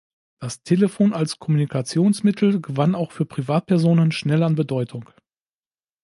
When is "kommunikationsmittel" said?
1.37-2.59